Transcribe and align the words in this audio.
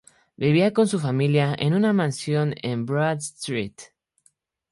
Vivía 0.35 0.73
con 0.73 0.87
su 0.87 0.99
familia 0.99 1.55
en 1.59 1.75
una 1.75 1.93
mansión 1.93 2.55
en 2.63 2.87
Broad 2.87 3.19
Street. 3.19 3.75